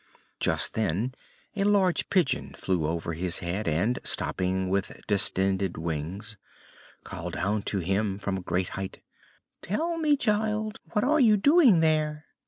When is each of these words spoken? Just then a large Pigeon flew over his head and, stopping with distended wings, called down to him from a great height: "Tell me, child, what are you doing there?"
Just 0.39 0.73
then 0.73 1.13
a 1.55 1.63
large 1.63 2.09
Pigeon 2.09 2.55
flew 2.55 2.87
over 2.87 3.13
his 3.13 3.37
head 3.37 3.67
and, 3.67 3.99
stopping 4.03 4.67
with 4.67 4.99
distended 5.05 5.77
wings, 5.77 6.37
called 7.03 7.33
down 7.33 7.61
to 7.61 7.81
him 7.81 8.17
from 8.17 8.35
a 8.35 8.41
great 8.41 8.69
height: 8.69 9.03
"Tell 9.61 9.99
me, 9.99 10.17
child, 10.17 10.79
what 10.93 11.03
are 11.03 11.19
you 11.19 11.37
doing 11.37 11.81
there?" 11.81 12.25